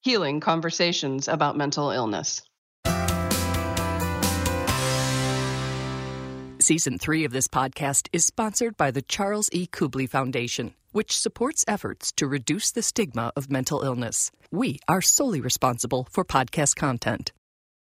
healing 0.00 0.40
conversations 0.40 1.28
about 1.28 1.56
mental 1.56 1.90
illness. 1.90 2.42
Season 6.60 6.98
three 6.98 7.24
of 7.24 7.32
this 7.32 7.48
podcast 7.48 8.08
is 8.12 8.24
sponsored 8.24 8.76
by 8.76 8.90
the 8.90 9.02
Charles 9.02 9.48
E. 9.52 9.66
Kubly 9.66 10.08
Foundation, 10.08 10.74
which 10.92 11.18
supports 11.18 11.64
efforts 11.66 12.12
to 12.12 12.28
reduce 12.28 12.70
the 12.70 12.82
stigma 12.82 13.32
of 13.34 13.50
mental 13.50 13.82
illness. 13.82 14.30
We 14.52 14.78
are 14.86 15.00
solely 15.00 15.40
responsible 15.40 16.06
for 16.10 16.24
podcast 16.24 16.76
content. 16.76 17.32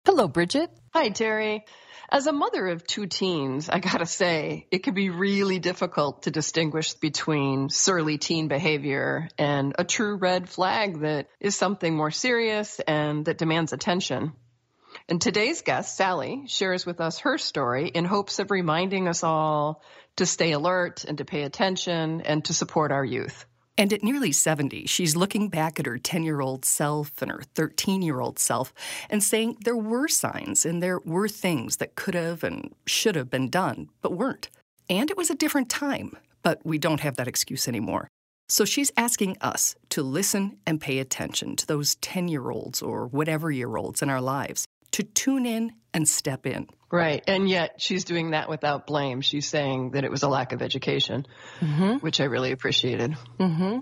Hello, 0.04 0.26
Bridget. 0.26 0.70
Hi, 0.94 1.10
Terry. 1.10 1.64
As 2.10 2.26
a 2.26 2.32
mother 2.32 2.68
of 2.68 2.86
two 2.86 3.06
teens, 3.06 3.68
I 3.68 3.78
gotta 3.78 4.06
say, 4.06 4.66
it 4.70 4.82
can 4.82 4.94
be 4.94 5.10
really 5.10 5.58
difficult 5.58 6.22
to 6.22 6.30
distinguish 6.30 6.94
between 6.94 7.68
surly 7.68 8.16
teen 8.16 8.48
behavior 8.48 9.28
and 9.36 9.74
a 9.78 9.84
true 9.84 10.16
red 10.16 10.48
flag 10.48 11.00
that 11.00 11.28
is 11.40 11.54
something 11.54 11.94
more 11.94 12.10
serious 12.10 12.80
and 12.80 13.26
that 13.26 13.36
demands 13.36 13.74
attention. 13.74 14.32
And 15.10 15.20
today's 15.20 15.60
guest, 15.60 15.96
Sally, 15.96 16.44
shares 16.46 16.86
with 16.86 17.00
us 17.00 17.18
her 17.20 17.36
story 17.36 17.88
in 17.88 18.06
hopes 18.06 18.38
of 18.38 18.50
reminding 18.50 19.08
us 19.08 19.22
all 19.22 19.82
to 20.16 20.24
stay 20.24 20.52
alert 20.52 21.04
and 21.04 21.18
to 21.18 21.26
pay 21.26 21.42
attention 21.42 22.22
and 22.22 22.42
to 22.46 22.54
support 22.54 22.92
our 22.92 23.04
youth. 23.04 23.44
And 23.78 23.92
at 23.92 24.02
nearly 24.02 24.32
70, 24.32 24.86
she's 24.86 25.14
looking 25.14 25.48
back 25.48 25.78
at 25.78 25.86
her 25.86 25.98
10 25.98 26.24
year 26.24 26.40
old 26.40 26.64
self 26.64 27.22
and 27.22 27.30
her 27.30 27.42
13 27.54 28.02
year 28.02 28.18
old 28.18 28.40
self 28.40 28.74
and 29.08 29.22
saying 29.22 29.58
there 29.60 29.76
were 29.76 30.08
signs 30.08 30.66
and 30.66 30.82
there 30.82 30.98
were 30.98 31.28
things 31.28 31.76
that 31.76 31.94
could 31.94 32.14
have 32.14 32.42
and 32.42 32.74
should 32.86 33.14
have 33.14 33.30
been 33.30 33.48
done, 33.48 33.88
but 34.02 34.12
weren't. 34.12 34.50
And 34.90 35.10
it 35.10 35.16
was 35.16 35.30
a 35.30 35.36
different 35.36 35.70
time, 35.70 36.16
but 36.42 36.60
we 36.64 36.76
don't 36.76 37.00
have 37.00 37.16
that 37.16 37.28
excuse 37.28 37.68
anymore. 37.68 38.08
So 38.48 38.64
she's 38.64 38.90
asking 38.96 39.36
us 39.40 39.76
to 39.90 40.02
listen 40.02 40.56
and 40.66 40.80
pay 40.80 40.98
attention 40.98 41.54
to 41.56 41.66
those 41.66 41.94
10 41.96 42.26
year 42.26 42.50
olds 42.50 42.82
or 42.82 43.06
whatever 43.06 43.52
year 43.52 43.76
olds 43.76 44.02
in 44.02 44.10
our 44.10 44.22
lives, 44.22 44.64
to 44.92 45.02
tune 45.02 45.46
in 45.46 45.72
and 45.92 46.08
step 46.08 46.46
in. 46.46 46.68
Right. 46.90 47.22
And 47.26 47.48
yet 47.48 47.80
she's 47.82 48.04
doing 48.04 48.30
that 48.30 48.48
without 48.48 48.86
blame. 48.86 49.20
She's 49.20 49.46
saying 49.46 49.90
that 49.92 50.04
it 50.04 50.10
was 50.10 50.22
a 50.22 50.28
lack 50.28 50.52
of 50.52 50.62
education, 50.62 51.26
mm-hmm. 51.60 51.96
which 51.96 52.20
I 52.20 52.24
really 52.24 52.52
appreciated. 52.52 53.16
Mm-hmm. 53.38 53.80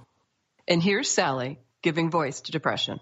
And 0.69 0.83
here's 0.83 1.09
Sally 1.09 1.61
giving 1.83 2.11
voice 2.11 2.41
to 2.43 2.53
depression. 2.53 2.99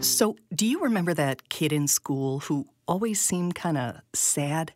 So, 0.00 0.36
do 0.54 0.64
you 0.66 0.82
remember 0.82 1.12
that 1.14 1.48
kid 1.48 1.72
in 1.72 1.88
school 1.88 2.38
who 2.40 2.66
always 2.86 3.20
seemed 3.20 3.56
kind 3.56 3.76
of 3.76 3.96
sad? 4.14 4.72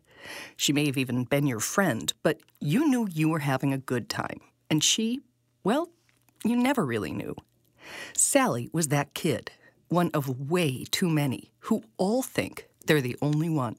She 0.57 0.73
may 0.73 0.85
have 0.85 0.97
even 0.97 1.23
been 1.23 1.47
your 1.47 1.61
friend, 1.61 2.11
but 2.21 2.39
you 2.59 2.87
knew 2.89 3.07
you 3.09 3.29
were 3.29 3.39
having 3.39 3.71
a 3.71 3.77
good 3.77 4.09
time. 4.09 4.41
And 4.69 4.83
she, 4.83 5.21
well, 5.63 5.87
you 6.43 6.57
never 6.57 6.85
really 6.85 7.11
knew. 7.11 7.35
Sally 8.13 8.69
was 8.71 8.87
that 8.89 9.13
kid 9.13 9.51
one 9.89 10.09
of 10.13 10.49
way 10.49 10.85
too 10.89 11.09
many 11.09 11.51
who 11.61 11.83
all 11.97 12.21
think 12.21 12.67
they're 12.85 13.01
the 13.01 13.17
only 13.21 13.49
one. 13.49 13.75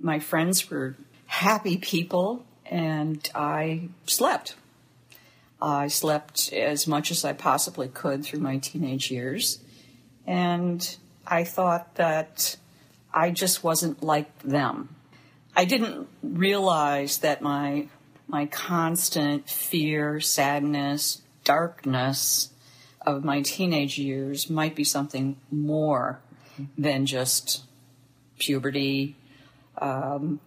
My 0.00 0.18
friends 0.18 0.70
were 0.70 0.96
happy 1.26 1.76
people, 1.78 2.44
and 2.66 3.28
I 3.34 3.88
slept. 4.06 4.54
I 5.60 5.88
slept 5.88 6.52
as 6.52 6.86
much 6.86 7.10
as 7.10 7.24
I 7.24 7.32
possibly 7.32 7.88
could 7.88 8.24
through 8.24 8.40
my 8.40 8.58
teenage 8.58 9.10
years, 9.10 9.58
and 10.26 10.96
I 11.26 11.42
thought 11.44 11.96
that 11.96 12.56
I 13.12 13.30
just 13.30 13.64
wasn't 13.64 14.02
like 14.02 14.38
them. 14.42 14.94
I 15.56 15.64
didn't 15.64 16.06
realize 16.22 17.18
that 17.18 17.42
my 17.42 17.88
my 18.28 18.44
constant 18.46 19.48
fear, 19.48 20.20
sadness, 20.20 21.22
darkness 21.44 22.50
of 23.08 23.24
my 23.24 23.40
teenage 23.40 23.98
years 23.98 24.50
might 24.50 24.76
be 24.76 24.84
something 24.84 25.36
more 25.50 26.20
than 26.76 27.06
just 27.06 27.64
puberty, 28.38 29.16
um, 29.80 30.40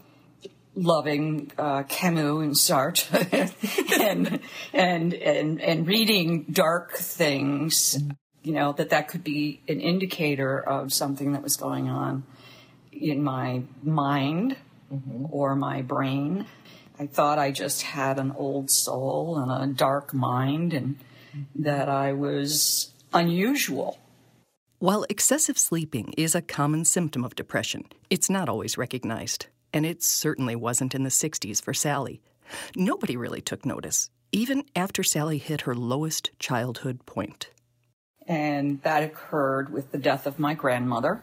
loving 0.76 1.52
uh, 1.58 1.84
Camus 1.84 2.24
and 2.24 2.54
Sartre, 2.54 4.00
and, 4.00 4.40
and 4.74 5.14
and 5.14 5.62
and 5.62 5.88
reading 5.88 6.46
dark 6.52 6.94
things. 6.94 7.98
You 8.44 8.54
know 8.54 8.74
that 8.74 8.90
that 8.90 9.08
could 9.08 9.24
be 9.24 9.62
an 9.68 9.82
indicator 9.82 10.60
of 10.60 10.94
something 10.94 11.34
that 11.34 11.42
was 11.42 11.56
going 11.56 11.90
on 11.90 12.24
in 12.92 13.24
my 13.24 13.64
mind 13.82 14.56
mm-hmm. 14.94 15.26
or 15.32 15.56
my 15.56 15.82
brain. 15.82 16.46
I 17.00 17.08
thought 17.08 17.40
I 17.40 17.50
just 17.50 17.82
had 17.82 18.20
an 18.20 18.32
old 18.38 18.70
soul 18.70 19.40
and 19.40 19.52
a 19.52 19.74
dark 19.74 20.14
mind 20.14 20.74
and 20.74 20.98
that 21.56 21.90
I 21.90 22.14
was 22.14 22.92
unusual. 23.14 23.98
While 24.80 25.06
excessive 25.10 25.60
sleeping 25.60 26.14
is 26.18 26.34
a 26.34 26.42
common 26.42 26.86
symptom 26.86 27.24
of 27.24 27.36
depression, 27.36 27.86
it's 28.10 28.30
not 28.30 28.50
always 28.50 28.78
recognized. 28.78 29.46
And 29.74 29.86
it 29.86 30.04
certainly 30.04 30.56
wasn't 30.56 30.96
in 30.96 31.04
the 31.04 31.10
60s 31.10 31.62
for 31.62 31.74
Sally. 31.74 32.22
Nobody 32.76 33.16
really 33.16 33.42
took 33.42 33.66
notice, 33.66 34.10
even 34.32 34.64
after 34.76 35.04
Sally 35.04 35.38
hit 35.38 35.62
her 35.62 35.76
lowest 35.76 36.32
childhood 36.40 37.06
point. 37.06 37.50
And 38.28 38.82
that 38.84 39.04
occurred 39.04 39.72
with 39.72 39.92
the 39.92 39.98
death 39.98 40.26
of 40.26 40.40
my 40.40 40.54
grandmother, 40.54 41.22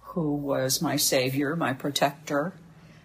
who 0.00 0.34
was 0.34 0.82
my 0.82 0.96
savior, 0.96 1.56
my 1.56 1.72
protector, 1.72 2.52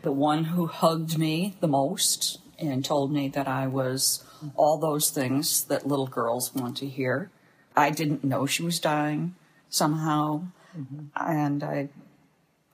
the 0.01 0.11
one 0.11 0.45
who 0.45 0.67
hugged 0.67 1.17
me 1.17 1.55
the 1.59 1.67
most 1.67 2.39
and 2.59 2.83
told 2.83 3.11
me 3.11 3.29
that 3.29 3.47
I 3.47 3.67
was 3.67 4.23
all 4.55 4.77
those 4.77 5.09
things 5.09 5.63
that 5.65 5.87
little 5.87 6.07
girls 6.07 6.53
want 6.53 6.77
to 6.77 6.87
hear. 6.87 7.29
I 7.75 7.89
didn't 7.89 8.23
know 8.23 8.45
she 8.45 8.63
was 8.63 8.79
dying 8.79 9.35
somehow, 9.69 10.43
mm-hmm. 10.77 11.05
and 11.15 11.63
I, 11.63 11.89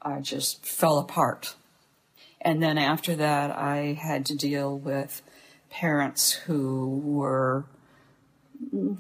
I 0.02 0.20
just 0.20 0.66
fell 0.66 1.00
apart. 1.00 1.56
And 2.42 2.62
then 2.64 2.78
after 2.78 3.16
that, 3.16 3.52
I 3.52 3.98
had 4.02 4.26
to 4.28 4.36
deal 4.36 4.78
with 4.78 5.22
parents 5.70 6.32
who 6.32 7.02
were, 7.04 7.66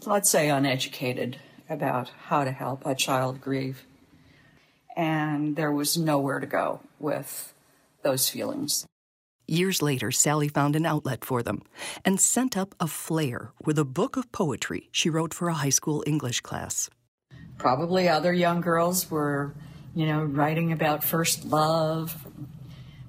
let's 0.05 0.29
say, 0.29 0.49
uneducated 0.49 1.37
about 1.69 2.11
how 2.27 2.43
to 2.43 2.51
help 2.51 2.85
a 2.85 2.95
child 2.95 3.41
grieve. 3.41 3.85
And 4.95 5.55
there 5.55 5.71
was 5.71 5.97
nowhere 5.97 6.39
to 6.39 6.47
go 6.47 6.81
with 6.99 7.53
those 8.01 8.29
feelings. 8.29 8.85
Years 9.49 9.81
later, 9.81 10.11
Sally 10.11 10.47
found 10.47 10.75
an 10.75 10.85
outlet 10.85 11.25
for 11.25 11.41
them 11.41 11.63
and 12.05 12.21
sent 12.21 12.55
up 12.55 12.75
a 12.79 12.85
flare 12.85 13.51
with 13.65 13.79
a 13.79 13.83
book 13.83 14.15
of 14.15 14.31
poetry 14.31 14.89
she 14.91 15.09
wrote 15.09 15.33
for 15.33 15.49
a 15.49 15.55
high 15.55 15.71
school 15.71 16.03
English 16.05 16.41
class. 16.41 16.87
Probably 17.57 18.07
other 18.07 18.31
young 18.31 18.61
girls 18.61 19.09
were, 19.09 19.55
you 19.95 20.05
know, 20.05 20.21
writing 20.21 20.71
about 20.71 21.03
first 21.03 21.45
love 21.45 22.27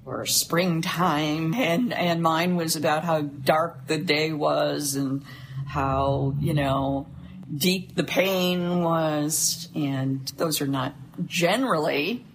or 0.03 0.25
springtime, 0.25 1.53
and, 1.53 1.93
and 1.93 2.23
mine 2.23 2.55
was 2.55 2.75
about 2.75 3.03
how 3.03 3.21
dark 3.21 3.85
the 3.85 3.99
day 3.99 4.33
was 4.33 4.95
and 4.95 5.23
how, 5.67 6.33
you 6.39 6.55
know, 6.55 7.05
deep 7.55 7.93
the 7.93 8.03
pain 8.03 8.81
was. 8.81 9.69
And 9.75 10.25
those 10.37 10.59
are 10.59 10.65
not 10.67 10.95
generally 11.27 12.25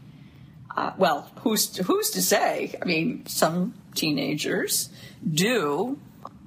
uh, 0.77 0.93
well, 0.99 1.31
who's 1.41 1.75
who's 1.79 2.11
to 2.11 2.23
say? 2.23 2.75
I 2.81 2.85
mean, 2.85 3.25
some 3.27 3.75
teenagers 3.95 4.91
do, 5.27 5.99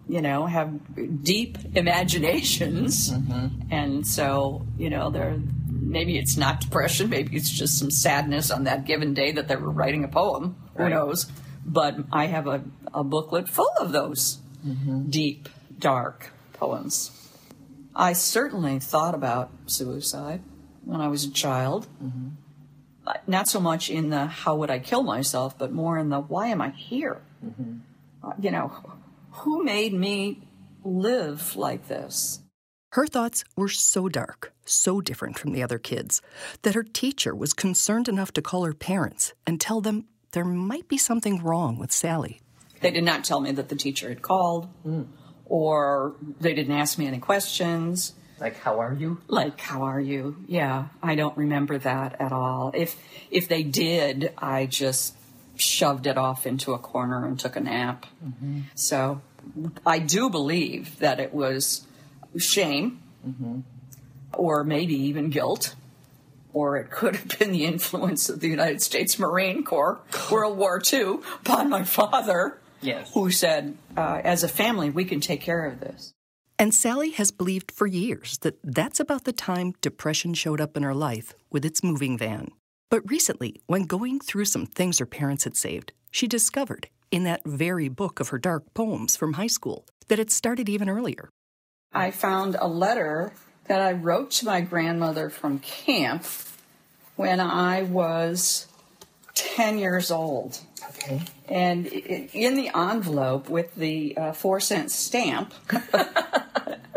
you 0.07 0.21
know, 0.21 0.45
have 0.45 1.23
deep 1.23 1.57
imaginations, 1.75 3.11
mm-hmm. 3.11 3.71
and 3.71 4.05
so 4.05 4.65
you 4.77 4.91
know, 4.91 5.09
they're 5.09 5.39
maybe 5.67 6.19
it's 6.19 6.37
not 6.37 6.61
depression, 6.61 7.09
maybe 7.09 7.35
it's 7.35 7.49
just 7.49 7.79
some 7.79 7.89
sadness 7.89 8.51
on 8.51 8.65
that 8.65 8.85
given 8.85 9.15
day 9.15 9.31
that 9.31 9.47
they 9.47 9.55
were 9.55 9.71
writing 9.71 10.03
a 10.03 10.07
poem. 10.07 10.55
Right. 10.75 10.85
Who 10.85 10.89
knows? 10.91 11.25
But 11.65 11.95
I 12.11 12.27
have 12.27 12.45
a, 12.45 12.63
a 12.93 13.03
booklet 13.03 13.49
full 13.49 13.71
of 13.79 13.91
those 13.91 14.37
mm-hmm. 14.65 15.09
deep, 15.09 15.49
dark 15.77 16.31
poems. 16.53 17.15
I 17.95 18.13
certainly 18.13 18.79
thought 18.79 19.15
about 19.15 19.49
suicide 19.65 20.41
when 20.85 21.01
I 21.01 21.07
was 21.07 21.23
a 21.25 21.31
child. 21.31 21.87
Mm-hmm 22.03 22.29
not 23.27 23.47
so 23.47 23.59
much 23.59 23.89
in 23.89 24.09
the 24.09 24.25
how 24.25 24.55
would 24.55 24.69
I 24.69 24.79
kill 24.79 25.03
myself, 25.03 25.57
but 25.57 25.71
more 25.71 25.97
in 25.97 26.09
the 26.09 26.19
why 26.19 26.47
am 26.47 26.61
I 26.61 26.69
here? 26.69 27.21
Mm-hmm. 27.45 27.77
Uh, 28.23 28.33
you 28.39 28.51
know, 28.51 28.71
who 29.31 29.63
made 29.63 29.93
me 29.93 30.47
live 30.83 31.55
like 31.55 31.87
this? 31.87 32.39
Her 32.93 33.05
thoughts 33.05 33.43
were 33.55 33.69
so 33.69 34.09
dark, 34.09 34.51
so 34.65 34.99
different 34.99 35.37
from 35.37 35.53
the 35.53 35.61
other 35.61 35.77
kids, 35.77 36.21
that 36.63 36.73
her 36.73 36.83
teacher 36.83 37.35
was 37.35 37.53
concerned 37.53 38.07
enough 38.07 38.33
to 38.33 38.41
call 38.41 38.65
her 38.65 38.73
parents 38.73 39.33
and 39.45 39.61
tell 39.61 39.79
them 39.79 40.05
there 40.31 40.45
might 40.45 40.87
be 40.87 40.97
something 40.97 41.41
wrong 41.43 41.77
with 41.77 41.91
Sally. 41.91 42.41
They 42.81 42.91
did 42.91 43.03
not 43.03 43.23
tell 43.23 43.41
me 43.41 43.51
that 43.51 43.69
the 43.69 43.75
teacher 43.75 44.09
had 44.09 44.21
called, 44.21 44.69
mm. 44.85 45.07
or 45.45 46.15
they 46.39 46.53
didn't 46.53 46.75
ask 46.75 46.97
me 46.97 47.05
any 47.07 47.19
questions. 47.19 48.13
Like, 48.39 48.57
how 48.57 48.79
are 48.79 48.93
you? 48.93 49.21
Like, 49.27 49.59
how 49.59 49.83
are 49.83 49.99
you? 49.99 50.37
Yeah, 50.47 50.85
I 51.03 51.15
don't 51.15 51.37
remember 51.37 51.77
that 51.79 52.19
at 52.19 52.31
all. 52.31 52.71
If 52.73 52.95
if 53.29 53.47
they 53.47 53.63
did, 53.63 54.33
I 54.37 54.65
just 54.65 55.15
shoved 55.55 56.07
it 56.07 56.17
off 56.17 56.47
into 56.47 56.73
a 56.73 56.79
corner 56.79 57.25
and 57.25 57.37
took 57.39 57.55
a 57.55 57.59
nap. 57.59 58.05
Mm-hmm. 58.25 58.61
So, 58.75 59.21
I 59.85 59.99
do 59.99 60.29
believe 60.29 60.99
that 60.99 61.19
it 61.19 61.33
was 61.33 61.85
shame, 62.37 62.99
mm-hmm. 63.27 63.59
or 64.33 64.63
maybe 64.63 64.93
even 64.93 65.29
guilt, 65.29 65.75
or 66.53 66.77
it 66.77 66.89
could 66.89 67.15
have 67.15 67.39
been 67.39 67.51
the 67.51 67.65
influence 67.65 68.29
of 68.29 68.39
the 68.39 68.47
United 68.47 68.81
States 68.81 69.19
Marine 69.19 69.63
Corps, 69.63 69.99
World 70.31 70.57
War 70.57 70.81
II, 70.91 71.19
upon 71.41 71.69
my 71.69 71.83
father, 71.83 72.57
yes. 72.81 73.11
who 73.13 73.31
said, 73.31 73.77
uh, 73.97 74.21
as 74.23 74.43
a 74.43 74.47
family, 74.47 74.89
we 74.89 75.05
can 75.05 75.19
take 75.19 75.41
care 75.41 75.65
of 75.65 75.79
this. 75.79 76.13
And 76.61 76.73
Sally 76.73 77.11
has 77.11 77.31
believed 77.31 77.71
for 77.71 77.87
years 77.87 78.37
that 78.39 78.59
that's 78.61 78.99
about 78.99 79.23
the 79.23 79.31
time 79.31 79.75
depression 79.79 80.33
showed 80.33 80.59
up 80.59 80.75
in 80.75 80.83
her 80.83 80.93
life 80.93 81.33
with 81.49 81.63
its 81.63 81.81
moving 81.81 82.17
van. 82.17 82.49
But 82.89 83.09
recently, 83.09 83.61
when 83.67 83.83
going 83.83 84.19
through 84.19 84.43
some 84.43 84.65
things 84.65 84.99
her 84.99 85.05
parents 85.05 85.45
had 85.45 85.55
saved, 85.55 85.93
she 86.11 86.27
discovered, 86.27 86.89
in 87.11 87.23
that 87.23 87.45
very 87.45 87.87
book 87.87 88.19
of 88.19 88.27
her 88.29 88.37
dark 88.37 88.73
poems 88.73 89.15
from 89.15 89.33
high 89.33 89.47
school, 89.47 89.85
that 90.09 90.19
it 90.19 90.31
started 90.31 90.67
even 90.67 90.89
earlier. 90.89 91.29
I 91.93 92.11
found 92.11 92.57
a 92.59 92.67
letter 92.67 93.31
that 93.67 93.79
I 93.79 93.93
wrote 93.93 94.31
to 94.31 94.45
my 94.45 94.59
grandmother 94.59 95.29
from 95.29 95.59
camp 95.59 96.25
when 97.15 97.39
I 97.39 97.83
was 97.83 98.67
10 99.33 99.77
years 99.77 100.11
old. 100.11 100.59
Okay. 100.89 101.21
And 101.47 101.87
in 101.87 102.55
the 102.55 102.69
envelope 102.75 103.49
with 103.49 103.73
the 103.75 104.17
uh, 104.17 104.31
four 104.33 104.59
cent 104.59 104.91
stamp, 104.91 105.53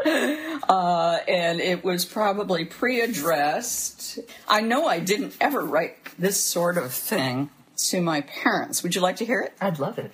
uh, 0.69 1.19
and 1.29 1.61
it 1.61 1.85
was 1.85 2.05
probably 2.05 2.65
pre 2.65 3.01
addressed. 3.01 4.19
I 4.49 4.61
know 4.61 4.87
I 4.87 5.01
didn't 5.01 5.37
ever 5.41 5.65
write 5.65 5.97
this 6.19 6.43
sort 6.43 6.79
of 6.79 6.93
thing 6.93 7.51
to 7.89 8.01
my 8.01 8.23
parents. 8.23 8.83
Would 8.83 8.95
you 8.95 9.01
like 9.01 9.17
to 9.17 9.25
hear 9.25 9.41
it? 9.41 9.55
I'd 9.61 9.79
love 9.79 9.99
it. 9.99 10.13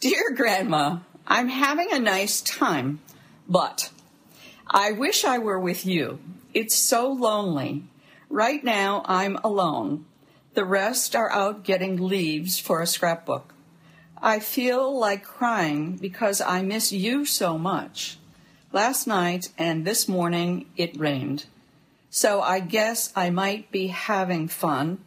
Dear 0.00 0.32
Grandma, 0.34 0.98
I'm 1.26 1.48
having 1.48 1.88
a 1.92 1.98
nice 1.98 2.40
time, 2.40 3.00
but 3.48 3.90
I 4.68 4.92
wish 4.92 5.24
I 5.24 5.38
were 5.38 5.58
with 5.58 5.86
you. 5.86 6.18
It's 6.54 6.74
so 6.74 7.10
lonely. 7.10 7.84
Right 8.28 8.62
now, 8.62 9.02
I'm 9.06 9.36
alone. 9.44 10.06
The 10.54 10.64
rest 10.64 11.14
are 11.14 11.30
out 11.30 11.64
getting 11.64 12.00
leaves 12.00 12.58
for 12.58 12.80
a 12.80 12.86
scrapbook. 12.86 13.54
I 14.20 14.40
feel 14.40 14.98
like 14.98 15.22
crying 15.22 15.96
because 15.96 16.40
I 16.40 16.62
miss 16.62 16.92
you 16.92 17.24
so 17.24 17.58
much. 17.58 18.18
Last 18.76 19.06
night 19.06 19.48
and 19.56 19.86
this 19.86 20.06
morning 20.06 20.66
it 20.76 21.00
rained. 21.00 21.46
So 22.10 22.42
I 22.42 22.60
guess 22.60 23.10
I 23.16 23.30
might 23.30 23.72
be 23.72 23.86
having 23.86 24.48
fun. 24.48 24.98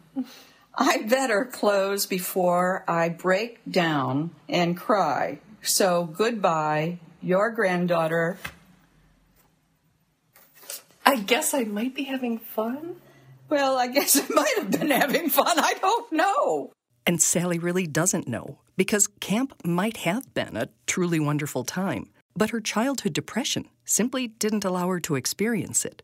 I 0.74 1.02
better 1.02 1.44
close 1.44 2.04
before 2.04 2.82
I 2.88 3.10
break 3.10 3.60
down 3.70 4.32
and 4.48 4.76
cry. 4.76 5.38
So 5.62 6.04
goodbye, 6.04 6.98
your 7.22 7.52
granddaughter, 7.52 8.38
I 11.06 11.20
guess 11.20 11.54
I 11.54 11.62
might 11.62 11.94
be 11.94 12.02
having 12.02 12.40
fun. 12.40 12.96
Well, 13.48 13.78
I 13.78 13.86
guess 13.86 14.18
I 14.18 14.34
might 14.34 14.56
have 14.56 14.72
been 14.72 14.90
having 14.90 15.30
fun. 15.30 15.60
I 15.60 15.74
don't 15.80 16.10
know. 16.10 16.72
And 17.06 17.22
Sally 17.22 17.60
really 17.60 17.86
doesn't 17.86 18.26
know 18.26 18.58
because 18.76 19.06
camp 19.20 19.54
might 19.64 19.98
have 19.98 20.34
been 20.34 20.56
a 20.56 20.70
truly 20.88 21.20
wonderful 21.20 21.62
time, 21.62 22.08
but 22.40 22.48
her 22.48 22.60
childhood 22.62 23.12
depression 23.12 23.66
simply 23.84 24.26
didn't 24.26 24.64
allow 24.64 24.88
her 24.88 24.98
to 25.00 25.14
experience 25.14 25.84
it. 25.84 26.02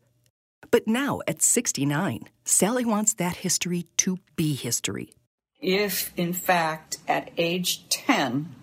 But 0.69 0.87
now, 0.87 1.21
at 1.27 1.41
69, 1.41 2.29
Sally 2.45 2.85
wants 2.85 3.15
that 3.15 3.37
history 3.37 3.87
to 3.97 4.19
be 4.35 4.53
history. 4.53 5.13
If, 5.59 6.13
in 6.15 6.33
fact, 6.33 6.99
at 7.07 7.31
age 7.39 7.89
10, 7.89 8.53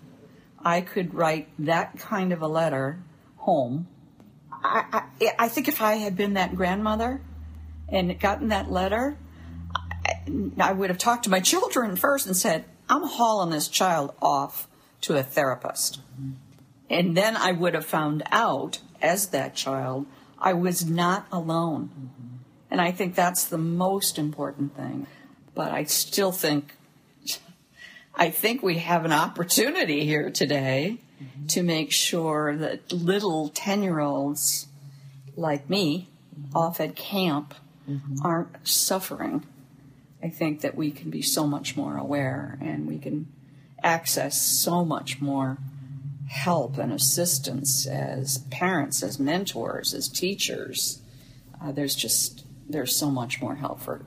I 0.63 0.79
could 0.79 1.13
write 1.13 1.49
that 1.59 1.99
kind 1.99 2.31
of 2.31 2.41
a 2.41 2.47
letter 2.47 2.99
home 3.35 3.87
I, 4.63 5.03
I, 5.21 5.31
I 5.39 5.47
think 5.49 5.67
if 5.67 5.81
I 5.81 5.95
had 5.95 6.15
been 6.15 6.35
that 6.35 6.55
grandmother 6.55 7.21
and 7.89 8.17
gotten 8.19 8.47
that 8.47 8.71
letter, 8.71 9.17
I, 9.75 10.15
I 10.59 10.71
would 10.71 10.89
have 10.89 10.97
talked 10.97 11.25
to 11.25 11.29
my 11.29 11.41
children 11.41 11.97
first 11.97 12.25
and 12.25 12.37
said, 12.37 12.63
I'm 12.89 13.03
hauling 13.03 13.51
this 13.51 13.67
child 13.67 14.15
off 14.21 14.69
to 15.01 15.17
a 15.17 15.23
therapist. 15.23 15.99
Mm-hmm. 16.13 16.44
And 16.95 17.17
then 17.17 17.35
I 17.35 17.51
would 17.51 17.73
have 17.73 17.85
found 17.85 18.23
out, 18.31 18.79
as 19.01 19.27
that 19.27 19.53
child, 19.53 20.05
I 20.39 20.53
was 20.53 20.85
not 20.85 21.27
alone. 21.29 21.89
Mm-hmm. 21.89 22.35
And 22.71 22.79
I 22.79 22.91
think 22.91 23.15
that's 23.15 23.43
the 23.43 23.57
most 23.57 24.17
important 24.17 24.77
thing. 24.77 25.05
But 25.53 25.73
I 25.73 25.83
still 25.83 26.31
think, 26.31 26.73
I 28.15 28.29
think 28.29 28.63
we 28.63 28.77
have 28.77 29.03
an 29.03 29.11
opportunity 29.11 30.05
here 30.05 30.29
today 30.29 30.99
mm-hmm. 31.21 31.47
to 31.47 31.63
make 31.63 31.91
sure 31.91 32.55
that 32.55 32.93
little 32.93 33.49
10 33.49 33.83
year 33.83 33.99
olds 33.99 34.67
like 35.35 35.69
me 35.69 36.07
mm-hmm. 36.33 36.55
off 36.55 36.79
at 36.79 36.95
camp 36.95 37.55
mm-hmm. 37.89 38.25
aren't 38.25 38.65
suffering. 38.65 39.43
I 40.23 40.29
think 40.29 40.61
that 40.61 40.75
we 40.75 40.91
can 40.91 41.09
be 41.09 41.21
so 41.21 41.45
much 41.45 41.75
more 41.75 41.97
aware 41.97 42.57
and 42.61 42.87
we 42.87 42.99
can 42.99 43.27
access 43.83 44.41
so 44.41 44.85
much 44.85 45.19
more 45.19 45.57
help 46.27 46.77
and 46.77 46.91
assistance 46.91 47.85
as 47.87 48.39
parents, 48.49 49.03
as 49.03 49.19
mentors, 49.19 49.93
as 49.93 50.07
teachers. 50.09 51.01
Uh, 51.61 51.71
there's 51.71 51.95
just 51.95 52.45
there's 52.67 52.95
so 52.95 53.09
much 53.09 53.41
more 53.41 53.55
help 53.55 53.79
for 53.79 54.05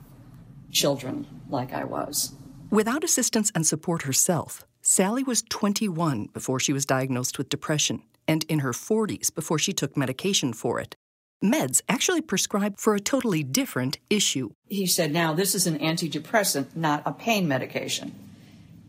children 0.70 1.26
like 1.49 1.73
I 1.73 1.85
was. 1.85 2.32
Without 2.70 3.05
assistance 3.05 3.50
and 3.55 3.67
support 3.67 4.02
herself, 4.02 4.66
Sally 4.83 5.23
was 5.23 5.43
21 5.43 6.26
before 6.33 6.61
she 6.61 6.73
was 6.73 6.85
diagnosed 6.85 7.38
with 7.38 7.49
depression, 7.49 8.02
and 8.26 8.45
in 8.45 8.61
her 8.61 8.73
40s 8.73 9.35
before 9.35 9.59
she 9.59 9.73
took 9.73 9.97
medication 9.97 10.52
for 10.52 10.78
it. 10.78 10.97
Meds 11.43 11.83
actually 11.88 12.21
prescribed 12.21 12.81
for 12.81 12.95
a 12.95 13.00
totally 13.00 13.45
different 13.45 13.99
issue. 14.11 14.50
He 14.66 14.87
said, 14.87 15.12
Now, 15.12 15.35
this 15.35 15.54
is 15.54 15.66
an 15.66 15.78
antidepressant, 15.78 16.75
not 16.75 17.02
a 17.07 17.12
pain 17.12 17.47
medication. 17.47 18.14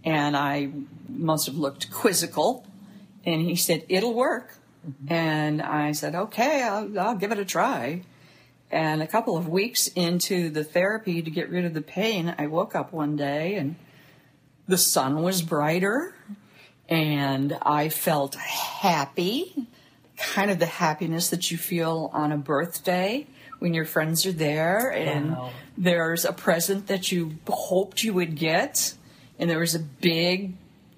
And 0.03 0.35
I 0.35 0.71
must 1.07 1.45
have 1.45 1.55
looked 1.55 1.91
quizzical. 1.91 2.65
And 3.25 3.41
he 3.41 3.55
said, 3.55 3.85
It'll 3.89 4.13
work. 4.13 4.53
Mm-hmm. 4.87 5.13
And 5.13 5.61
I 5.61 5.91
said, 5.91 6.15
Okay, 6.15 6.63
I'll, 6.63 6.99
I'll 6.99 7.15
give 7.15 7.31
it 7.31 7.39
a 7.39 7.45
try. 7.45 8.01
And 8.71 9.01
a 9.01 9.07
couple 9.07 9.35
of 9.35 9.47
weeks 9.47 9.87
into 9.87 10.49
the 10.49 10.63
therapy 10.63 11.21
to 11.21 11.31
get 11.31 11.49
rid 11.49 11.65
of 11.65 11.73
the 11.73 11.81
pain, 11.81 12.35
I 12.37 12.47
woke 12.47 12.75
up 12.75 12.93
one 12.93 13.15
day 13.15 13.55
and 13.55 13.75
the 14.67 14.77
sun 14.77 15.23
was 15.23 15.41
brighter 15.41 16.13
and 16.87 17.57
I 17.63 17.89
felt 17.89 18.35
happy, 18.35 19.67
kind 20.17 20.51
of 20.51 20.59
the 20.59 20.67
happiness 20.67 21.31
that 21.31 21.49
you 21.49 21.57
feel 21.57 22.11
on 22.13 22.31
a 22.31 22.37
birthday 22.37 23.25
when 23.57 23.73
your 23.73 23.85
friends 23.85 24.25
are 24.25 24.31
there 24.31 24.91
and 24.91 25.31
wow. 25.31 25.49
there's 25.77 26.23
a 26.23 26.31
present 26.31 26.87
that 26.87 27.11
you 27.11 27.37
hoped 27.47 28.03
you 28.03 28.13
would 28.13 28.35
get 28.35 28.93
and 29.39 29.49
there 29.49 29.59
was 29.59 29.73
a 29.73 29.79
big 29.79 30.53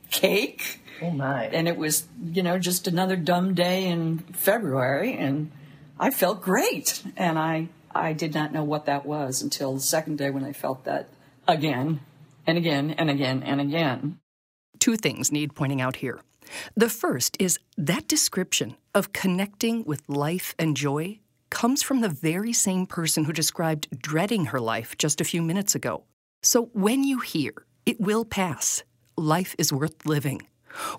cake. 0.10 0.81
Oh 1.02 1.12
my. 1.12 1.46
And 1.46 1.68
it 1.68 1.78
was, 1.78 2.08
you 2.24 2.44
know, 2.44 2.60
just 2.60 2.88
another 2.88 3.16
dumb 3.16 3.54
day 3.54 3.88
in 3.88 4.20
February 4.34 5.14
and 5.14 5.52
I 6.00 6.12
felt 6.12 6.42
great. 6.42 7.04
And 7.18 7.38
I 7.40 7.70
I 7.94 8.14
did 8.14 8.34
not 8.34 8.54
know 8.54 8.64
what 8.64 8.86
that 8.86 9.06
was 9.06 9.42
until 9.42 9.74
the 9.74 9.82
second 9.82 10.18
day 10.18 10.30
when 10.30 10.46
I 10.46 10.54
felt 10.54 10.86
that 10.86 11.10
again 11.48 12.00
and 12.48 12.58
again 12.58 12.92
and 12.92 13.10
again 13.10 13.44
and 13.44 13.60
again. 13.60 14.20
Two 14.80 14.96
things 14.96 15.32
need 15.32 15.56
pointing 15.56 15.82
out 15.82 15.98
here. 15.98 16.22
The 16.76 16.90
first 16.90 17.38
is 17.40 17.60
that 17.78 18.08
description 18.08 18.76
of 18.96 19.14
connecting 19.14 19.84
with 19.84 20.08
life 20.08 20.56
and 20.58 20.76
joy 20.76 21.20
comes 21.50 21.84
from 21.84 22.02
the 22.02 22.10
very 22.10 22.54
same 22.54 22.88
person 22.88 23.26
who 23.26 23.34
described 23.34 23.88
dreading 24.02 24.46
her 24.46 24.60
life 24.60 24.98
just 24.98 25.22
a 25.22 25.26
few 25.26 25.42
minutes 25.42 25.76
ago. 25.76 26.04
So 26.42 26.70
when 26.74 27.04
you 27.04 27.20
hear, 27.20 27.54
it 27.86 28.00
will 28.00 28.26
pass, 28.26 28.84
life 29.18 29.56
is 29.60 29.72
worth 29.72 30.06
living, 30.06 30.42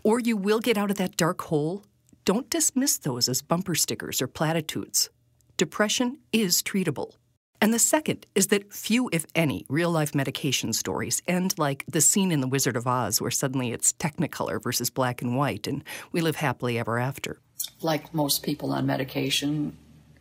or 0.02 0.21
you 0.21 0.37
will 0.37 0.61
get 0.61 0.79
out 0.79 0.91
of 0.91 0.97
that 0.99 1.17
dark 1.17 1.43
hole, 1.43 1.85
don't 2.25 2.50
dismiss 2.50 2.99
those 2.99 3.29
as 3.29 3.43
bumper 3.43 3.75
stickers 3.75 4.23
or 4.23 4.26
platitudes. 4.26 5.11
Depression 5.57 6.19
is 6.33 6.62
treatable. 6.62 7.14
And 7.61 7.73
the 7.73 7.79
second 7.79 8.26
is 8.35 8.49
that 8.49 8.73
few, 8.73 9.09
if 9.12 9.25
any, 9.35 9.64
real 9.69 9.91
life 9.91 10.14
medication 10.14 10.73
stories 10.73 11.23
end 11.29 11.55
like 11.59 11.85
the 11.87 12.00
scene 12.00 12.33
in 12.33 12.41
The 12.41 12.49
Wizard 12.49 12.76
of 12.76 12.88
Oz, 12.88 13.21
where 13.21 13.31
suddenly 13.31 13.73
it's 13.73 13.93
technicolor 13.93 14.61
versus 14.61 14.91
black 14.91 15.23
and 15.23 15.37
white, 15.37 15.69
and 15.69 15.85
we 16.11 16.21
live 16.21 16.37
happily 16.37 16.79
ever 16.79 16.99
after. 16.99 17.38
Like 17.81 18.12
most 18.12 18.43
people 18.43 18.73
on 18.73 18.87
medication, 18.87 19.76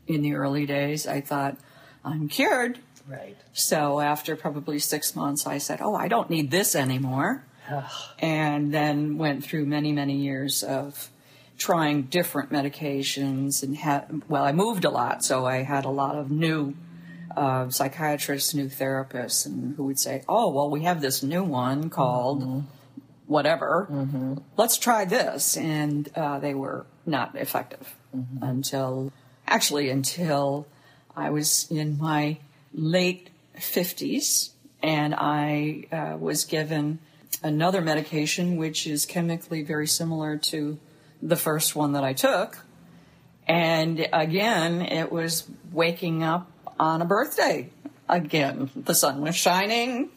in 0.08 0.22
the 0.22 0.34
early 0.34 0.66
days. 0.66 1.08
I 1.08 1.22
thought, 1.22 1.58
I'm 2.04 2.28
cured. 2.28 2.80
Right. 3.08 3.38
So 3.54 4.00
after 4.00 4.36
probably 4.36 4.80
six 4.80 5.16
months, 5.16 5.48
I 5.48 5.58
said, 5.58 5.82
Oh, 5.82 5.96
I 5.96 6.08
don't 6.08 6.30
need 6.30 6.52
this 6.52 6.76
anymore. 6.76 7.44
And 8.20 8.74
then 8.74 9.18
went 9.18 9.44
through 9.44 9.66
many, 9.66 9.92
many 9.92 10.18
years 10.18 10.64
of 10.64 11.10
trying 11.58 12.04
different 12.04 12.52
medications 12.52 13.62
and 13.62 13.78
had, 13.78 14.24
well, 14.28 14.44
I 14.44 14.52
moved 14.52 14.84
a 14.84 14.90
lot, 14.90 15.24
so 15.24 15.46
I 15.46 15.58
had 15.58 15.86
a 15.86 15.90
lot 15.90 16.16
of 16.16 16.32
new 16.32 16.74
uh, 17.38 17.70
psychiatrists, 17.70 18.54
new 18.54 18.68
therapists, 18.68 19.46
and 19.46 19.76
who 19.76 19.86
would 19.86 20.00
say, 20.00 20.24
"Oh, 20.28 20.50
well, 20.50 20.70
we 20.70 20.84
have 20.84 21.02
this 21.02 21.24
new 21.24 21.44
one 21.44 21.90
called 21.90 22.42
mm-hmm. 22.42 22.60
whatever. 23.28 23.88
Mm-hmm. 23.90 24.36
Let's 24.58 24.78
try 24.78 25.06
this," 25.06 25.56
and 25.58 26.10
uh, 26.16 26.40
they 26.40 26.54
were 26.54 26.86
not 27.06 27.36
effective 27.36 27.96
mm-hmm. 28.16 28.44
until, 28.44 29.14
actually, 29.48 29.90
until 29.90 30.68
I 31.16 31.30
was 31.30 31.68
in 31.70 31.98
my 31.98 32.38
late 32.74 33.30
fifties, 33.56 34.52
and 34.82 35.16
I 35.16 35.86
uh, 35.92 36.18
was 36.18 36.46
given 36.46 37.00
another 37.44 37.82
medication 37.82 38.58
which 38.58 38.86
is 38.86 39.06
chemically 39.06 39.64
very 39.64 39.88
similar 39.88 40.38
to 40.38 40.80
the 41.22 41.36
first 41.36 41.76
one 41.76 41.94
that 41.94 42.04
I 42.04 42.14
took. 42.14 42.66
And 43.48 44.08
again, 44.14 44.82
it 44.82 45.12
was 45.12 45.48
waking 45.72 46.24
up 46.24 46.52
on 46.80 47.02
a 47.02 47.06
birthday 47.06 47.70
again. 48.08 48.70
The 48.76 48.96
sun 48.96 49.22
was 49.22 49.36
shining, 49.36 50.10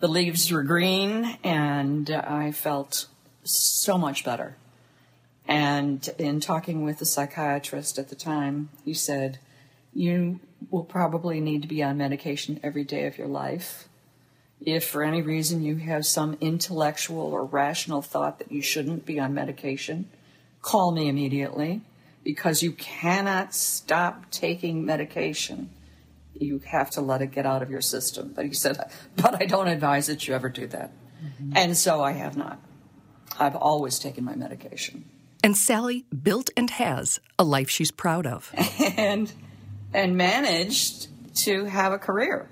the 0.00 0.08
leaves 0.08 0.50
were 0.50 0.62
green, 0.62 1.38
and 1.44 2.10
I 2.10 2.52
felt 2.52 3.06
so 3.44 3.98
much 3.98 4.24
better. 4.24 4.56
And 5.46 6.08
in 6.18 6.40
talking 6.40 6.84
with 6.84 6.98
the 6.98 7.06
psychiatrist 7.06 7.98
at 7.98 8.08
the 8.08 8.14
time, 8.14 8.70
he 8.84 8.94
said, 8.94 9.38
You 9.92 10.40
will 10.70 10.84
probably 10.84 11.40
need 11.40 11.62
to 11.62 11.68
be 11.68 11.82
on 11.82 11.98
medication 11.98 12.60
every 12.62 12.84
day 12.84 13.06
of 13.06 13.18
your 13.18 13.26
life. 13.26 13.88
If 14.60 14.88
for 14.88 15.02
any 15.02 15.22
reason 15.22 15.62
you 15.62 15.76
have 15.76 16.04
some 16.04 16.36
intellectual 16.40 17.22
or 17.22 17.44
rational 17.44 18.02
thought 18.02 18.38
that 18.38 18.52
you 18.52 18.60
shouldn't 18.60 19.06
be 19.06 19.18
on 19.18 19.32
medication, 19.32 20.10
call 20.60 20.92
me 20.92 21.08
immediately 21.08 21.80
because 22.22 22.62
you 22.62 22.72
cannot 22.72 23.54
stop 23.54 24.30
taking 24.30 24.84
medication 24.84 25.70
you 26.40 26.60
have 26.66 26.90
to 26.90 27.00
let 27.00 27.22
it 27.22 27.32
get 27.32 27.46
out 27.46 27.62
of 27.62 27.70
your 27.70 27.80
system. 27.80 28.32
But 28.34 28.46
he 28.46 28.52
said, 28.52 28.78
but 29.16 29.40
I 29.40 29.46
don't 29.46 29.68
advise 29.68 30.06
that 30.06 30.26
you 30.26 30.34
ever 30.34 30.48
do 30.48 30.66
that. 30.68 30.90
Mm-hmm. 31.22 31.52
And 31.54 31.76
so 31.76 32.02
I 32.02 32.12
have 32.12 32.36
not. 32.36 32.58
I've 33.38 33.56
always 33.56 33.98
taken 33.98 34.24
my 34.24 34.34
medication. 34.34 35.04
And 35.44 35.56
Sally 35.56 36.04
built 36.22 36.50
and 36.56 36.70
has 36.70 37.20
a 37.38 37.44
life 37.44 37.70
she's 37.70 37.90
proud 37.90 38.26
of. 38.26 38.52
And 38.96 39.32
and 39.92 40.16
managed 40.16 41.08
to 41.44 41.64
have 41.64 41.92
a 41.92 41.98
career 41.98 42.48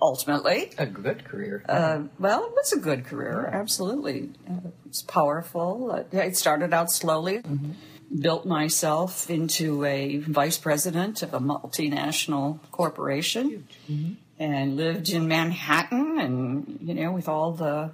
ultimately. 0.00 0.72
A 0.78 0.86
good 0.86 1.24
career. 1.24 1.64
Uh, 1.68 2.02
well, 2.18 2.44
it 2.44 2.52
was 2.54 2.72
a 2.72 2.78
good 2.78 3.04
career, 3.04 3.48
yeah. 3.50 3.58
absolutely. 3.58 4.30
Uh, 4.48 4.70
it's 4.86 5.02
powerful. 5.02 5.90
Uh, 5.92 6.16
it 6.16 6.36
started 6.36 6.72
out 6.72 6.90
slowly. 6.90 7.38
Mm-hmm 7.38 7.72
built 8.20 8.46
myself 8.46 9.28
into 9.28 9.84
a 9.84 10.18
vice 10.18 10.56
president 10.56 11.22
of 11.22 11.34
a 11.34 11.40
multinational 11.40 12.58
corporation 12.70 13.68
mm-hmm. 13.88 14.12
and 14.38 14.76
lived 14.76 15.10
in 15.10 15.28
Manhattan 15.28 16.18
and, 16.18 16.78
you 16.82 16.94
know, 16.94 17.12
with 17.12 17.28
all 17.28 17.52
the 17.52 17.92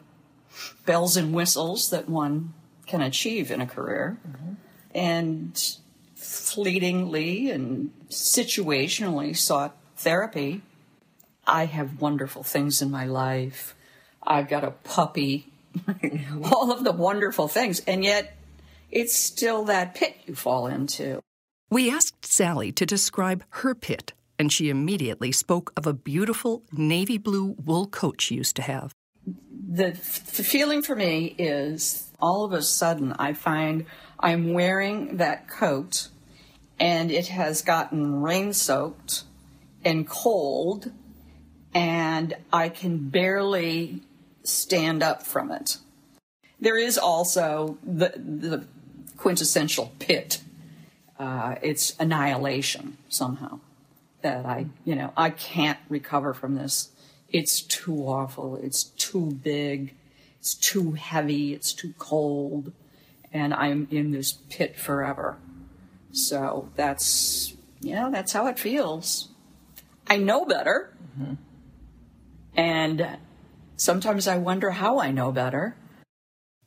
bells 0.86 1.16
and 1.16 1.34
whistles 1.34 1.90
that 1.90 2.08
one 2.08 2.54
can 2.86 3.02
achieve 3.02 3.50
in 3.50 3.60
a 3.60 3.66
career. 3.66 4.18
Mm-hmm. 4.26 4.52
And 4.94 5.76
fleetingly 6.14 7.50
and 7.50 7.90
situationally 8.08 9.36
sought 9.36 9.76
therapy. 9.96 10.62
I 11.46 11.66
have 11.66 12.00
wonderful 12.00 12.42
things 12.42 12.82
in 12.82 12.90
my 12.90 13.06
life. 13.06 13.74
I've 14.22 14.48
got 14.48 14.64
a 14.64 14.70
puppy, 14.70 15.52
all 16.44 16.72
of 16.72 16.84
the 16.84 16.92
wonderful 16.92 17.48
things. 17.48 17.80
And 17.80 18.02
yet, 18.04 18.36
it's 18.90 19.14
still 19.14 19.64
that 19.64 19.94
pit 19.94 20.16
you 20.26 20.34
fall 20.34 20.66
into. 20.66 21.20
We 21.70 21.90
asked 21.90 22.24
Sally 22.24 22.72
to 22.72 22.86
describe 22.86 23.44
her 23.50 23.74
pit, 23.74 24.12
and 24.38 24.52
she 24.52 24.70
immediately 24.70 25.32
spoke 25.32 25.72
of 25.76 25.86
a 25.86 25.92
beautiful 25.92 26.62
navy 26.72 27.18
blue 27.18 27.56
wool 27.64 27.86
coat 27.86 28.20
she 28.20 28.36
used 28.36 28.56
to 28.56 28.62
have. 28.62 28.92
The, 29.26 29.88
f- 29.88 30.36
the 30.36 30.44
feeling 30.44 30.82
for 30.82 30.94
me 30.94 31.34
is 31.38 32.10
all 32.20 32.44
of 32.44 32.52
a 32.52 32.62
sudden 32.62 33.12
I 33.18 33.32
find 33.32 33.86
I'm 34.20 34.52
wearing 34.52 35.16
that 35.16 35.48
coat 35.48 36.08
and 36.78 37.10
it 37.10 37.28
has 37.28 37.62
gotten 37.62 38.22
rain 38.22 38.52
soaked 38.52 39.24
and 39.84 40.08
cold, 40.08 40.90
and 41.74 42.34
I 42.52 42.68
can 42.68 43.08
barely 43.10 44.02
stand 44.44 45.02
up 45.02 45.22
from 45.22 45.50
it. 45.50 45.78
There 46.60 46.78
is 46.78 46.96
also 46.96 47.78
the, 47.82 48.12
the 48.16 48.66
quintessential 49.16 49.92
pit. 49.98 50.40
Uh, 51.18 51.56
it's 51.62 51.94
annihilation 51.98 52.96
somehow. 53.08 53.60
That 54.22 54.46
I, 54.46 54.66
you 54.84 54.94
know, 54.94 55.12
I 55.16 55.30
can't 55.30 55.78
recover 55.88 56.32
from 56.32 56.54
this. 56.54 56.90
It's 57.28 57.60
too 57.60 58.06
awful. 58.06 58.56
It's 58.56 58.84
too 58.84 59.32
big. 59.32 59.94
It's 60.38 60.54
too 60.54 60.92
heavy. 60.92 61.52
It's 61.52 61.72
too 61.72 61.92
cold. 61.98 62.72
And 63.32 63.52
I'm 63.52 63.88
in 63.90 64.12
this 64.12 64.32
pit 64.32 64.78
forever. 64.78 65.36
So 66.12 66.70
that's, 66.76 67.54
you 67.80 67.94
know, 67.94 68.10
that's 68.10 68.32
how 68.32 68.46
it 68.46 68.58
feels. 68.58 69.28
I 70.06 70.16
know 70.16 70.44
better. 70.44 70.94
Mm-hmm. 71.18 71.34
And 72.56 73.18
sometimes 73.76 74.28
I 74.28 74.36
wonder 74.36 74.70
how 74.70 75.00
I 75.00 75.10
know 75.10 75.32
better. 75.32 75.76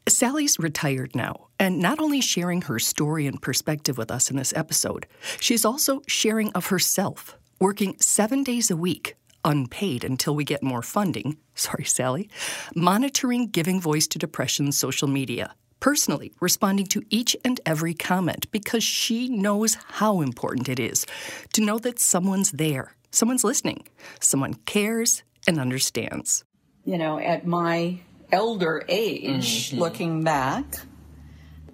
Sally's 0.10 0.58
retired 0.58 1.16
now, 1.16 1.48
and 1.60 1.80
not 1.80 2.00
only 2.00 2.22
sharing 2.22 2.62
her 2.64 2.80
story 2.80 3.28
and 3.28 3.42
perspective 3.42 3.98
with 3.98 4.10
us 4.10 4.32
in 4.32 4.38
this 4.38 4.54
episode, 4.56 5.06
she's 5.40 5.66
also 5.66 6.02
sharing 6.08 6.52
of 6.54 6.68
herself, 6.68 7.38
working 7.60 7.98
seven 8.00 8.42
days 8.42 8.72
a 8.72 8.78
week, 8.78 9.16
unpaid 9.44 10.06
until 10.06 10.34
we 10.34 10.46
get 10.46 10.64
more 10.64 10.82
funding. 10.82 11.38
Sorry, 11.56 11.84
Sally. 11.84 12.30
Monitoring 12.74 13.48
Giving 13.48 13.82
Voice 13.82 14.08
to 14.08 14.20
Depression's 14.20 14.78
social 14.78 15.10
media, 15.10 15.56
personally 15.82 16.32
responding 16.40 16.86
to 16.88 17.04
each 17.10 17.36
and 17.44 17.60
every 17.66 17.94
comment 17.94 18.50
because 18.52 18.84
she 18.84 19.28
knows 19.28 19.78
how 19.88 20.22
important 20.22 20.70
it 20.70 20.80
is 20.80 21.06
to 21.54 21.62
know 21.62 21.80
that 21.80 22.00
someone's 22.00 22.52
there, 22.52 22.96
someone's 23.12 23.44
listening, 23.44 23.86
someone 24.22 24.54
cares 24.54 25.24
and 25.48 25.60
understands. 25.60 26.44
You 26.86 26.98
know, 26.98 27.18
at 27.18 27.48
my 27.48 28.00
elder 28.32 28.84
age, 28.88 29.72
mm-hmm. 29.72 29.80
looking 29.80 30.24
back, 30.24 30.66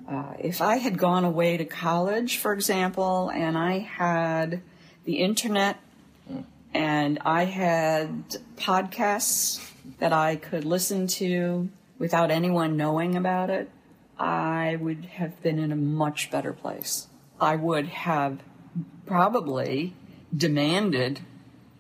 uh, 0.10 0.34
if 0.40 0.62
I 0.62 0.78
had 0.78 0.98
gone 0.98 1.26
away 1.26 1.58
to 1.58 1.66
college, 1.66 2.38
for 2.38 2.54
example, 2.54 3.30
and 3.30 3.58
I 3.58 3.80
had 3.80 4.62
the 5.06 5.18
internet 5.18 5.78
and 6.74 7.20
I 7.26 7.46
had 7.46 8.38
podcasts 8.56 9.64
that 10.00 10.14
I 10.14 10.36
could 10.36 10.66
listen 10.66 11.08
to 11.08 11.70
without 12.00 12.32
anyone 12.32 12.78
knowing 12.78 13.16
about 13.16 13.50
it, 13.50 13.70
I 14.18 14.78
would 14.80 15.06
have 15.06 15.42
been 15.42 15.60
in 15.60 15.72
a 15.72 15.76
much 15.76 16.32
better 16.32 16.54
place. 16.54 17.08
I 17.40 17.56
would 17.56 17.88
have 17.88 18.40
probably 19.06 19.94
demanded 20.36 21.20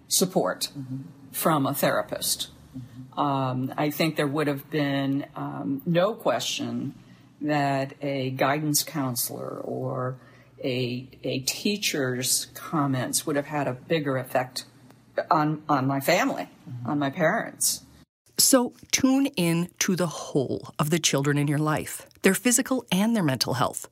support 0.07 0.69
mm-hmm. 0.77 1.03
From 1.33 1.65
a 1.65 1.73
therapist 1.73 2.49
um, 3.17 3.73
I 3.77 3.89
think 3.89 4.15
there 4.15 4.27
would 4.27 4.47
have 4.47 4.69
been 4.69 5.25
um, 5.35 5.81
no 5.85 6.13
question 6.13 6.95
that 7.41 7.93
a 8.01 8.31
guidance 8.31 8.83
counselor 8.83 9.59
or 9.59 10.17
a, 10.63 11.07
a 11.23 11.39
teacher's 11.39 12.47
comments 12.53 13.25
would 13.25 13.35
have 13.35 13.47
had 13.47 13.67
a 13.67 13.73
bigger 13.73 14.17
effect 14.17 14.65
on, 15.29 15.61
on 15.67 15.85
my 15.85 15.99
family, 15.99 16.49
mm-hmm. 16.67 16.89
on 16.89 16.99
my 16.99 17.09
parents. 17.09 17.83
So 18.37 18.73
tune 18.91 19.27
in 19.27 19.69
to 19.79 19.95
the 19.95 20.07
whole 20.07 20.73
of 20.79 20.89
the 20.89 20.99
children 20.99 21.37
in 21.37 21.47
your 21.47 21.59
life, 21.59 22.07
their 22.23 22.33
physical 22.33 22.85
and 22.91 23.15
their 23.15 23.23
mental 23.23 23.55
health. 23.55 23.87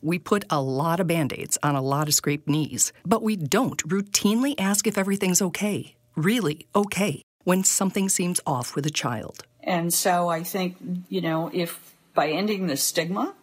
We 0.00 0.18
put 0.18 0.44
a 0.50 0.60
lot 0.60 1.00
of 1.00 1.08
band 1.08 1.32
aids 1.32 1.58
on 1.62 1.74
a 1.74 1.82
lot 1.82 2.06
of 2.06 2.14
scraped 2.14 2.48
knees, 2.48 2.92
but 3.04 3.22
we 3.22 3.34
don't 3.34 3.82
routinely 3.88 4.54
ask 4.58 4.86
if 4.86 4.96
everything's 4.96 5.42
okay. 5.42 5.96
Really 6.16 6.66
okay 6.74 7.22
when 7.44 7.64
something 7.64 8.08
seems 8.08 8.40
off 8.46 8.74
with 8.74 8.86
a 8.86 8.90
child. 8.90 9.44
And 9.62 9.92
so 9.92 10.28
I 10.28 10.42
think, 10.42 10.76
you 11.08 11.20
know, 11.20 11.50
if 11.52 11.94
by 12.14 12.28
ending 12.28 12.66
the 12.66 12.76
stigma, 12.76 13.34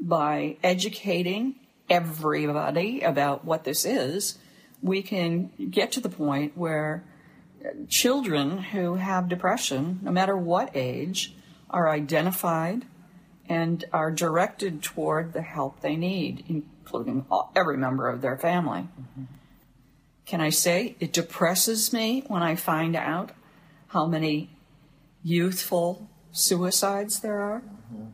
by 0.00 0.56
educating 0.62 1.56
everybody 1.88 3.00
about 3.00 3.44
what 3.44 3.64
this 3.64 3.84
is, 3.84 4.38
we 4.82 5.02
can 5.02 5.50
get 5.70 5.92
to 5.92 6.00
the 6.00 6.08
point 6.08 6.56
where 6.56 7.04
children 7.88 8.58
who 8.58 8.96
have 8.96 9.28
depression, 9.28 10.00
no 10.02 10.10
matter 10.10 10.36
what 10.36 10.70
age, 10.74 11.34
are 11.70 11.88
identified 11.88 12.84
and 13.48 13.84
are 13.92 14.10
directed 14.10 14.82
toward 14.82 15.32
the 15.32 15.42
help 15.42 15.80
they 15.80 15.96
need, 15.96 16.44
including 16.48 17.24
every 17.56 17.76
member 17.76 18.08
of 18.08 18.20
their 18.20 18.36
family. 18.36 18.80
Mm-hmm. 18.80 19.24
Can 20.26 20.40
I 20.40 20.50
say 20.50 20.96
it 21.00 21.12
depresses 21.12 21.92
me 21.92 22.24
when 22.28 22.42
I 22.42 22.54
find 22.54 22.96
out 22.96 23.32
how 23.88 24.06
many 24.06 24.50
youthful 25.22 26.08
suicides 26.32 27.20
there 27.20 27.40
are, 27.40 27.60
mm-hmm. 27.60 28.06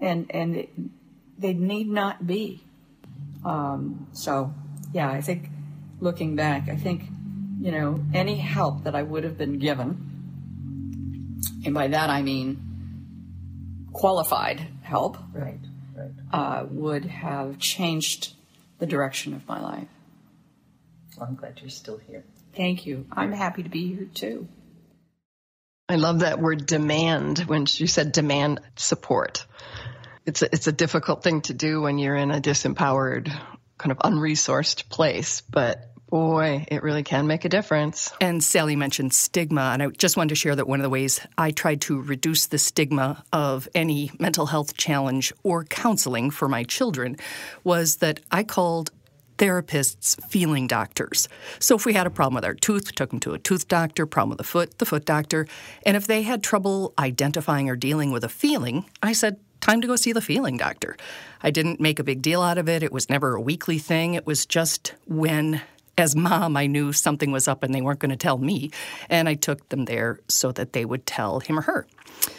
and 0.00 0.30
and 0.30 0.56
it, 0.56 0.70
they 1.38 1.52
need 1.52 1.88
not 1.88 2.26
be. 2.26 2.62
Um, 3.44 4.06
so, 4.12 4.54
yeah, 4.92 5.10
I 5.10 5.20
think 5.20 5.48
looking 6.00 6.36
back, 6.36 6.68
I 6.68 6.76
think 6.76 7.04
you 7.60 7.72
know 7.72 8.04
any 8.12 8.36
help 8.36 8.84
that 8.84 8.94
I 8.94 9.02
would 9.02 9.24
have 9.24 9.38
been 9.38 9.58
given, 9.58 11.40
and 11.64 11.74
by 11.74 11.88
that 11.88 12.10
I 12.10 12.22
mean 12.22 12.60
qualified 13.92 14.66
help, 14.82 15.16
right, 15.32 15.58
right. 15.96 16.10
Uh, 16.32 16.66
would 16.70 17.06
have 17.06 17.58
changed 17.58 18.34
the 18.78 18.86
direction 18.86 19.32
of 19.32 19.46
my 19.48 19.60
life. 19.60 19.88
Well, 21.16 21.26
I'm 21.28 21.36
glad 21.36 21.60
you're 21.60 21.70
still 21.70 21.98
here. 21.98 22.24
Thank 22.54 22.86
you. 22.86 23.06
I'm 23.12 23.32
happy 23.32 23.62
to 23.62 23.68
be 23.68 23.94
here 23.94 24.08
too. 24.12 24.48
I 25.88 25.96
love 25.96 26.20
that 26.20 26.40
word 26.40 26.66
demand 26.66 27.40
when 27.40 27.66
she 27.66 27.86
said 27.86 28.12
demand 28.12 28.60
support. 28.76 29.46
It's 30.24 30.42
a, 30.42 30.46
it's 30.52 30.66
a 30.66 30.72
difficult 30.72 31.22
thing 31.22 31.42
to 31.42 31.54
do 31.54 31.82
when 31.82 31.98
you're 31.98 32.16
in 32.16 32.30
a 32.30 32.40
disempowered, 32.40 33.30
kind 33.76 33.92
of 33.92 33.98
unresourced 33.98 34.88
place, 34.88 35.42
but 35.42 35.90
boy, 36.08 36.64
it 36.68 36.82
really 36.82 37.02
can 37.02 37.26
make 37.26 37.44
a 37.44 37.48
difference. 37.48 38.12
And 38.20 38.42
Sally 38.42 38.76
mentioned 38.76 39.12
stigma, 39.12 39.70
and 39.72 39.82
I 39.82 39.88
just 39.88 40.16
wanted 40.16 40.30
to 40.30 40.34
share 40.36 40.56
that 40.56 40.66
one 40.66 40.78
of 40.80 40.84
the 40.84 40.90
ways 40.90 41.20
I 41.36 41.50
tried 41.50 41.82
to 41.82 42.00
reduce 42.00 42.46
the 42.46 42.58
stigma 42.58 43.22
of 43.32 43.68
any 43.74 44.10
mental 44.18 44.46
health 44.46 44.76
challenge 44.76 45.32
or 45.42 45.64
counseling 45.64 46.30
for 46.30 46.48
my 46.48 46.62
children 46.62 47.16
was 47.62 47.96
that 47.96 48.20
I 48.30 48.44
called 48.44 48.90
therapists 49.38 50.22
feeling 50.28 50.66
doctors. 50.66 51.28
So 51.58 51.76
if 51.76 51.84
we 51.84 51.92
had 51.92 52.06
a 52.06 52.10
problem 52.10 52.34
with 52.34 52.44
our 52.44 52.54
tooth, 52.54 52.94
took 52.94 53.10
them 53.10 53.20
to 53.20 53.34
a 53.34 53.38
tooth 53.38 53.68
doctor, 53.68 54.06
problem 54.06 54.30
with 54.30 54.38
the 54.38 54.44
foot, 54.44 54.78
the 54.78 54.86
foot 54.86 55.04
doctor. 55.04 55.46
And 55.84 55.96
if 55.96 56.06
they 56.06 56.22
had 56.22 56.42
trouble 56.42 56.94
identifying 56.98 57.68
or 57.68 57.76
dealing 57.76 58.10
with 58.10 58.24
a 58.24 58.28
feeling, 58.28 58.84
I 59.02 59.12
said, 59.12 59.38
time 59.60 59.80
to 59.80 59.86
go 59.86 59.96
see 59.96 60.12
the 60.12 60.20
feeling 60.20 60.56
doctor. 60.56 60.96
I 61.42 61.50
didn't 61.50 61.80
make 61.80 61.98
a 61.98 62.04
big 62.04 62.22
deal 62.22 62.42
out 62.42 62.58
of 62.58 62.68
it. 62.68 62.82
It 62.82 62.92
was 62.92 63.08
never 63.08 63.34
a 63.34 63.40
weekly 63.40 63.78
thing. 63.78 64.14
It 64.14 64.26
was 64.26 64.46
just 64.46 64.94
when 65.06 65.62
as 65.96 66.16
mom, 66.16 66.56
I 66.56 66.66
knew 66.66 66.92
something 66.92 67.30
was 67.30 67.48
up 67.48 67.62
and 67.62 67.74
they 67.74 67.82
weren't 67.82 68.00
going 68.00 68.10
to 68.10 68.16
tell 68.16 68.38
me. 68.38 68.70
And 69.08 69.28
I 69.28 69.34
took 69.34 69.68
them 69.68 69.84
there 69.84 70.20
so 70.28 70.52
that 70.52 70.72
they 70.72 70.84
would 70.84 71.06
tell 71.06 71.40
him 71.40 71.58
or 71.58 71.62
her. 71.62 71.86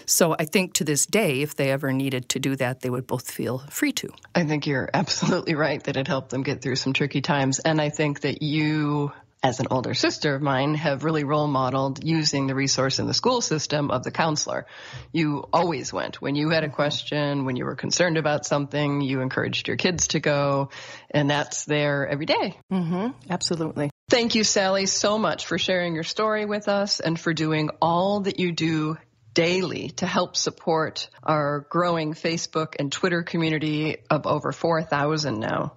So 0.06 0.36
I 0.38 0.46
think 0.46 0.74
to 0.74 0.84
this 0.84 1.06
day, 1.06 1.42
if 1.42 1.56
they 1.56 1.72
ever 1.72 1.92
needed 1.92 2.30
to 2.30 2.40
do 2.40 2.56
that, 2.58 2.82
they 2.82 2.90
would 2.90 3.08
both 3.08 3.30
feel 3.30 3.60
free 3.70 3.92
to. 3.94 4.10
I 4.34 4.44
think 4.44 4.68
you're 4.68 4.90
absolutely 4.94 5.56
right 5.56 5.84
that 5.84 5.98
it 5.98 6.08
helped 6.08 6.30
them 6.30 6.44
get 6.44 6.62
through 6.62 6.76
some 6.78 6.94
tricky 6.94 7.22
times. 7.22 7.60
And 7.60 7.82
I 7.82 7.90
think 7.90 8.22
that 8.22 8.42
you 8.42 9.12
as 9.46 9.60
an 9.60 9.68
older 9.70 9.94
sister 9.94 10.34
of 10.34 10.42
mine, 10.42 10.74
have 10.74 11.04
really 11.04 11.24
role 11.24 11.46
modeled 11.46 12.04
using 12.04 12.48
the 12.48 12.56
resource 12.56 12.98
in 12.98 13.06
the 13.06 13.14
school 13.14 13.42
system 13.42 13.92
of 13.92 14.04
the 14.04 14.10
counselor. 14.10 14.66
You 15.12 15.48
always 15.54 15.94
went 15.94 16.20
when 16.20 16.34
you 16.34 16.50
had 16.50 16.64
a 16.64 16.70
question, 16.70 17.46
when 17.46 17.56
you 17.56 17.66
were 17.66 17.76
concerned 17.76 18.18
about 18.18 18.48
something, 18.48 19.02
you 19.02 19.22
encouraged 19.22 19.68
your 19.68 19.78
kids 19.78 20.08
to 20.10 20.20
go, 20.20 20.70
and 21.12 21.30
that's 21.30 21.66
there 21.66 22.08
every 22.08 22.26
day. 22.26 22.58
Mm-hmm. 22.74 23.10
Absolutely. 23.30 23.92
Thank 24.10 24.34
you, 24.34 24.44
Sally, 24.44 24.88
so 24.88 25.20
much 25.20 25.46
for 25.46 25.60
sharing 25.60 25.94
your 25.94 26.04
story 26.04 26.46
with 26.48 26.68
us 26.68 27.00
and 27.00 27.20
for 27.20 27.32
doing 27.32 27.70
all 27.80 28.22
that 28.22 28.40
you 28.40 28.52
do 28.52 28.98
daily 29.36 29.90
to 29.90 30.08
help 30.08 30.36
support 30.36 31.08
our 31.22 31.68
growing 31.70 32.14
Facebook 32.14 32.78
and 32.80 32.92
Twitter 32.92 33.22
community 33.22 33.98
of 34.10 34.26
over 34.26 34.52
4,000 34.52 35.40
now. 35.40 35.74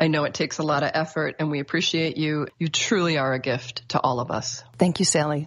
I 0.00 0.08
know 0.08 0.24
it 0.24 0.32
takes 0.32 0.56
a 0.56 0.62
lot 0.62 0.82
of 0.82 0.92
effort 0.94 1.36
and 1.38 1.50
we 1.50 1.60
appreciate 1.60 2.16
you. 2.16 2.46
You 2.58 2.68
truly 2.68 3.18
are 3.18 3.34
a 3.34 3.38
gift 3.38 3.86
to 3.90 4.00
all 4.00 4.18
of 4.18 4.30
us. 4.30 4.64
Thank 4.78 4.98
you, 4.98 5.04
Sally. 5.04 5.46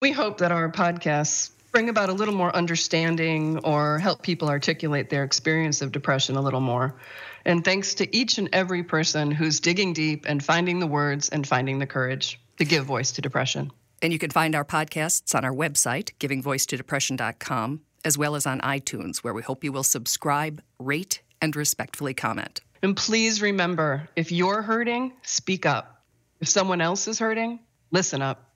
We 0.00 0.12
hope 0.12 0.38
that 0.38 0.50
our 0.50 0.72
podcasts 0.72 1.50
bring 1.72 1.90
about 1.90 2.08
a 2.08 2.14
little 2.14 2.32
more 2.32 2.54
understanding 2.56 3.58
or 3.58 3.98
help 3.98 4.22
people 4.22 4.48
articulate 4.48 5.10
their 5.10 5.24
experience 5.24 5.82
of 5.82 5.92
depression 5.92 6.36
a 6.36 6.40
little 6.40 6.62
more. 6.62 6.94
And 7.44 7.62
thanks 7.62 7.96
to 7.96 8.16
each 8.16 8.38
and 8.38 8.48
every 8.54 8.84
person 8.84 9.30
who's 9.30 9.60
digging 9.60 9.92
deep 9.92 10.24
and 10.26 10.42
finding 10.42 10.78
the 10.78 10.86
words 10.86 11.28
and 11.28 11.46
finding 11.46 11.80
the 11.80 11.86
courage 11.86 12.40
to 12.56 12.64
give 12.64 12.86
voice 12.86 13.12
to 13.12 13.20
depression. 13.20 13.72
And 14.00 14.12
you 14.12 14.18
can 14.18 14.30
find 14.30 14.54
our 14.54 14.64
podcasts 14.64 15.34
on 15.34 15.44
our 15.44 15.52
website, 15.52 16.12
givingvoicetodepression.com, 16.18 17.80
as 18.04 18.16
well 18.16 18.34
as 18.34 18.46
on 18.46 18.60
iTunes, 18.60 19.18
where 19.18 19.34
we 19.34 19.42
hope 19.42 19.64
you 19.64 19.72
will 19.72 19.82
subscribe, 19.82 20.62
rate, 20.78 21.22
and 21.40 21.54
respectfully 21.54 22.14
comment. 22.14 22.60
And 22.82 22.96
please 22.96 23.42
remember 23.42 24.08
if 24.16 24.30
you're 24.30 24.62
hurting, 24.62 25.12
speak 25.22 25.66
up. 25.66 26.02
If 26.40 26.48
someone 26.48 26.80
else 26.80 27.08
is 27.08 27.18
hurting, 27.18 27.58
listen 27.90 28.22
up. 28.22 28.47